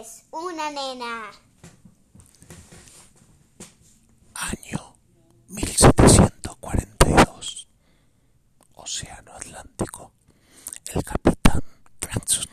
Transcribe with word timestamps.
después, 0.00 0.24
una 0.30 0.70
nena. 0.70 1.30
Año 4.34 4.94
1742. 5.48 7.68
Océano 8.74 9.32
Atlántico. 9.32 10.12
El 10.94 11.02
capitán 11.04 11.62
Franson 12.00 12.46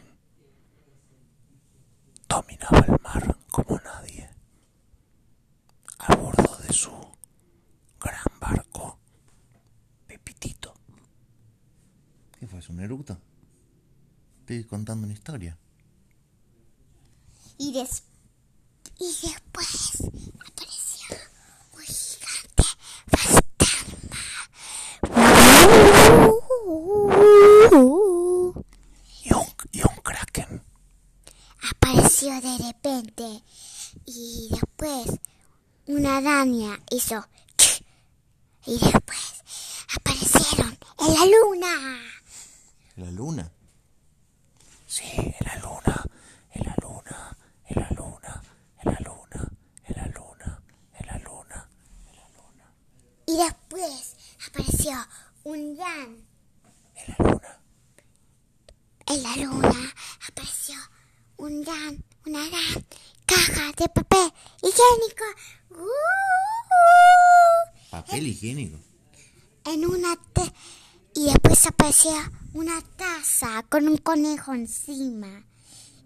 dominaba 2.27 2.79
el 2.79 2.99
mar 3.01 3.37
como 3.49 3.79
nadie. 3.79 4.29
A 5.99 6.15
bordo 6.15 6.57
de 6.57 6.73
su 6.73 6.91
gran 7.99 8.39
barco, 8.39 8.99
Pepitito. 10.05 10.73
¿Qué 12.39 12.45
fue? 12.47 12.59
¿Es 12.59 12.69
un 12.69 12.79
eructo? 12.81 13.17
Estoy 14.41 14.63
contando 14.65 15.05
una 15.05 15.13
historia. 15.13 15.57
Y, 17.57 17.71
des 17.73 18.03
y 18.99 19.07
después 19.27 19.97
apareció 20.45 21.17
un 21.73 21.81
gigante 21.81 22.63
fantasma. 23.07 24.21
Y 29.23 29.33
un, 29.33 29.45
y 29.71 29.81
un 29.81 29.95
kraken. 30.03 30.61
Apareció 31.71 32.39
de 32.41 32.57
repente 32.59 33.43
y 34.05 34.49
después 34.51 35.19
una 35.87 36.17
araña 36.17 36.79
hizo 36.91 37.25
y 38.65 38.77
después 38.79 39.43
aparecieron 39.95 40.77
en 40.99 41.13
la 41.13 41.25
luna. 41.25 42.01
¿La 42.97 43.11
luna? 43.11 43.51
Sí, 44.87 45.03
en 45.15 45.35
la 45.45 45.55
luna, 45.59 46.05
en 46.51 46.63
la 46.65 46.75
luna, 46.81 47.37
en 47.69 47.81
la 47.81 47.89
luna, 47.91 48.41
en 48.83 48.91
la 48.91 48.99
luna, 48.99 49.51
en 49.85 49.95
la 49.95 50.07
luna, 50.07 50.61
en 50.99 51.07
la 51.07 51.17
luna. 51.19 51.69
Y 53.37 53.39
después 53.39 54.15
apareció 54.47 54.93
un 55.43 55.75
gran 55.75 56.25
En 56.95 57.05
la 57.07 57.15
luna. 57.29 57.59
en 59.05 59.23
la 59.23 59.35
luna 59.35 59.93
apareció 60.27 60.75
un 61.37 61.61
gran, 61.61 62.03
una 62.25 62.47
gran 62.49 62.85
caja 63.27 63.71
de 63.77 63.89
papel 63.89 64.33
higiénico. 64.63 65.23
¡Uh! 65.69 65.85
Papel 67.91 68.25
higiénico. 68.25 68.79
En 69.65 69.85
una 69.85 70.15
ta- 70.33 70.51
y 71.13 71.25
después 71.25 71.63
apareció 71.67 72.13
una 72.53 72.81
taza 72.95 73.61
con 73.69 73.87
un 73.87 73.97
conejo 73.97 74.55
encima. 74.55 75.43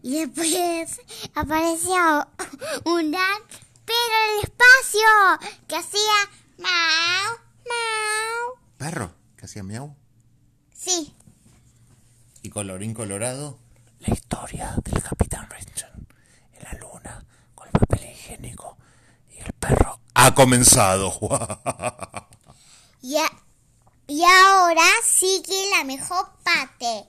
Y 0.04 0.20
después 0.26 1.00
apareció 1.34 2.28
un 2.84 3.10
gran 3.12 3.42
perro 3.86 4.20
en 4.26 4.38
el 4.38 4.44
espacio 4.44 5.08
que 5.70 5.76
hacía 5.78 6.30
mau. 6.58 7.11
Perro, 8.92 9.14
que 9.38 9.46
hacía 9.46 9.64
miau. 9.64 9.96
Sí, 10.76 11.16
Y 12.44 12.50
colorín 12.50 12.94
colorado. 12.94 13.58
La 14.00 14.14
historia 14.14 14.76
del 14.84 15.02
capitán 15.02 15.48
Renson 15.50 16.08
en 16.52 16.64
la 16.64 16.74
luna 16.74 17.24
con 17.56 17.68
el 17.68 17.72
papel 17.72 18.10
higiénico 18.10 18.78
y 19.30 19.38
el 19.38 19.54
perro. 19.54 20.02
Ha 20.16 20.36
comenzado. 20.36 21.14
y, 23.02 23.16
a- 23.16 23.32
y 24.08 24.24
ahora 24.26 24.84
sigue 25.06 25.70
la 25.78 25.86
mejor 25.86 26.28
parte. 26.44 27.06